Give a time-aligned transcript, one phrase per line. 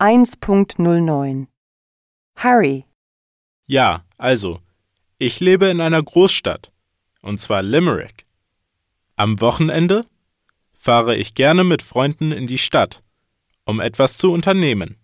[0.00, 1.48] 1.09
[2.36, 2.84] Harry,
[3.66, 4.60] Ja, also,
[5.18, 6.70] ich lebe in einer Großstadt,
[7.20, 8.24] und zwar Limerick.
[9.16, 10.06] Am Wochenende
[10.72, 13.02] fahre ich gerne mit Freunden in die Stadt,
[13.64, 14.98] um etwas zu unternehmen.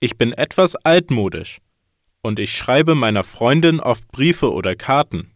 [0.00, 1.60] Ich bin etwas altmodisch
[2.22, 5.34] und ich schreibe meiner Freundin oft Briefe oder Karten.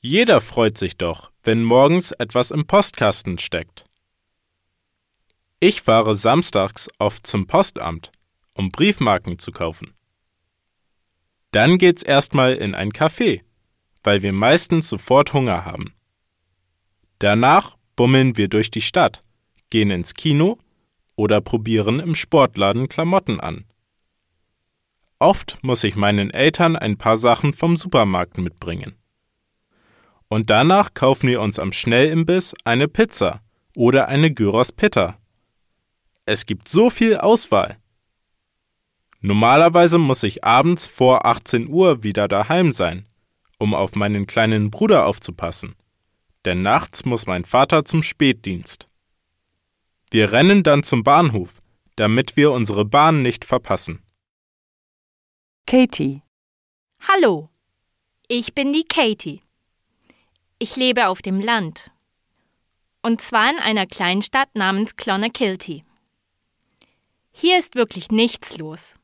[0.00, 3.86] Jeder freut sich doch, wenn morgens etwas im Postkasten steckt.
[5.66, 8.12] Ich fahre samstags oft zum Postamt,
[8.52, 9.94] um Briefmarken zu kaufen.
[11.52, 13.40] Dann geht's erstmal in ein Café,
[14.02, 15.94] weil wir meistens sofort Hunger haben.
[17.18, 19.24] Danach bummeln wir durch die Stadt,
[19.70, 20.58] gehen ins Kino
[21.16, 23.64] oder probieren im Sportladen Klamotten an.
[25.18, 28.98] Oft muss ich meinen Eltern ein paar Sachen vom Supermarkt mitbringen.
[30.28, 33.40] Und danach kaufen wir uns am Schnellimbiss eine Pizza
[33.74, 35.16] oder eine Gyros Pitta.
[36.26, 37.76] Es gibt so viel Auswahl.
[39.20, 43.06] Normalerweise muss ich abends vor 18 Uhr wieder daheim sein,
[43.58, 45.74] um auf meinen kleinen Bruder aufzupassen.
[46.44, 48.88] Denn nachts muss mein Vater zum Spätdienst.
[50.10, 51.62] Wir rennen dann zum Bahnhof,
[51.96, 54.02] damit wir unsere Bahn nicht verpassen.
[55.66, 56.22] Katie,
[57.06, 57.50] Hallo,
[58.28, 59.42] ich bin die Katie.
[60.58, 61.90] Ich lebe auf dem Land.
[63.02, 65.83] Und zwar in einer Kleinstadt namens Clonakilty.
[67.36, 68.94] Hier ist wirklich nichts los.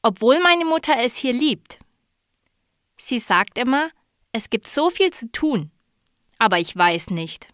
[0.00, 1.78] Obwohl meine Mutter es hier liebt.
[2.96, 3.90] Sie sagt immer,
[4.32, 5.70] es gibt so viel zu tun,
[6.38, 7.48] aber ich weiß nicht.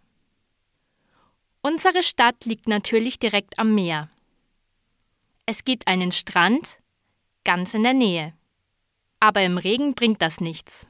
[1.61, 4.11] Unsere Stadt liegt natürlich direkt am Meer.
[5.45, 6.79] Es gibt einen Strand
[7.43, 8.33] ganz in der Nähe.
[9.19, 10.87] Aber im Regen bringt das nichts.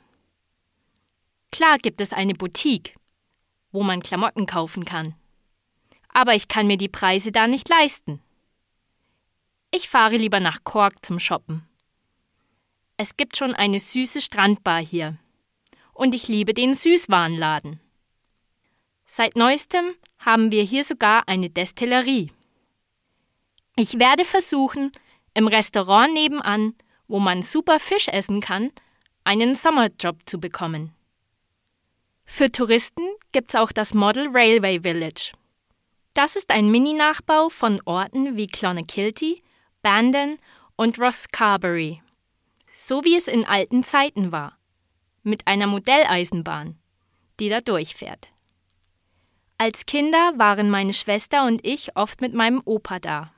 [1.51, 2.95] Klar gibt es eine Boutique,
[3.73, 5.15] wo man Klamotten kaufen kann.
[6.09, 8.21] Aber ich kann mir die Preise da nicht leisten.
[9.77, 11.69] Ich fahre lieber nach Cork zum Shoppen.
[12.97, 15.19] Es gibt schon eine süße Strandbar hier.
[15.93, 17.81] Und ich liebe den Süßwarenladen.
[19.05, 22.31] Seit neuestem haben wir hier sogar eine Destillerie.
[23.75, 24.93] Ich werde versuchen,
[25.35, 26.77] im Restaurant nebenan,
[27.09, 28.71] wo man super Fisch essen kann,
[29.25, 30.95] einen Sommerjob zu bekommen.
[32.25, 35.33] Für Touristen gibt's auch das Model Railway Village.
[36.13, 39.43] Das ist ein Mini-Nachbau von Orten wie Clonakilty,
[39.85, 40.39] Bandon
[40.77, 42.01] und Rosscarbery,
[42.73, 44.57] so wie es in alten Zeiten war,
[45.23, 46.79] mit einer Modelleisenbahn,
[47.39, 48.31] die da durchfährt.
[49.59, 53.35] Als Kinder waren meine Schwester und ich oft mit meinem Opa da.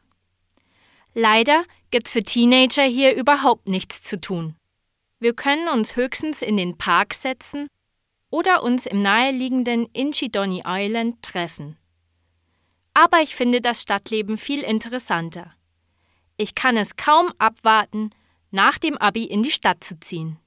[1.14, 4.54] Leider gibt's für Teenager hier überhaupt nichts zu tun.
[5.18, 7.66] Wir können uns höchstens in den Park setzen
[8.30, 11.76] oder uns im naheliegenden Inchidonny Island treffen.
[12.94, 15.52] Aber ich finde das Stadtleben viel interessanter.
[16.38, 18.10] Ich kann es kaum abwarten,
[18.50, 20.38] nach dem Abi in die Stadt zu ziehen.